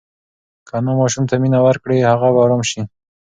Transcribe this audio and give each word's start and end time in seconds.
که 0.67 0.73
انا 0.77 0.91
ماشوم 0.99 1.23
ته 1.29 1.35
مینه 1.41 1.59
ورکړي 1.65 1.97
هغه 2.09 2.27
به 2.33 2.39
ارام 2.43 2.61
شي. 2.69 2.81